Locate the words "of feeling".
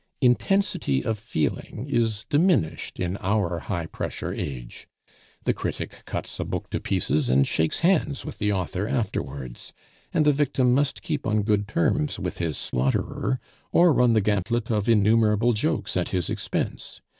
1.05-1.85